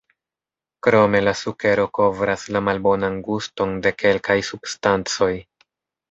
Krome 0.85 1.19
la 1.25 1.33
sukero 1.41 1.83
kovras 1.97 2.45
la 2.55 2.61
malbonan 2.69 3.19
guston 3.27 3.75
de 3.83 3.91
kelkaj 4.05 4.39
substancoj. 4.49 5.29